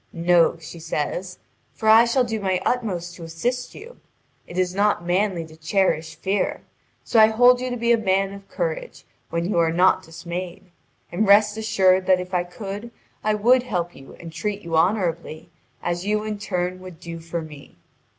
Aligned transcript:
"No," 0.13 0.57
she 0.57 0.79
says, 0.79 1.37
"for 1.75 1.87
I 1.87 2.05
shall 2.05 2.23
do 2.23 2.39
my 2.39 2.59
utmost 2.65 3.13
to 3.17 3.23
assist 3.23 3.75
you. 3.75 3.97
It 4.47 4.57
is 4.57 4.73
not 4.73 5.05
manly 5.05 5.45
to 5.45 5.55
cherish 5.55 6.15
fear. 6.15 6.63
So 7.03 7.19
I 7.19 7.27
hold 7.27 7.61
you 7.61 7.69
to 7.69 7.77
be 7.77 7.91
a 7.91 7.99
man 7.99 8.33
of 8.33 8.47
courage, 8.49 9.05
when 9.29 9.47
you 9.47 9.59
are 9.59 9.71
not 9.71 10.01
dismayed. 10.01 10.71
And 11.11 11.27
rest 11.27 11.55
assured 11.55 12.07
that 12.07 12.19
if 12.19 12.33
I 12.33 12.43
could 12.43 12.89
I 13.23 13.35
would 13.35 13.61
help 13.61 13.95
you 13.95 14.15
and 14.19 14.33
treat 14.33 14.63
you 14.63 14.75
honourably, 14.75 15.51
as 15.83 16.03
you 16.03 16.23
in 16.23 16.39
turn 16.39 16.79
would 16.79 16.99
do 16.99 17.19
for 17.19 17.43
me. 17.43 17.77